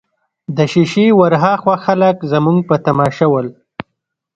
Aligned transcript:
د 0.55 0.57
شېشې 0.71 1.05
ورهاخوا 1.19 1.75
خلک 1.85 2.15
زموږ 2.31 2.57
په 2.69 2.75
تماشه 2.85 3.25
ول. 3.31 3.47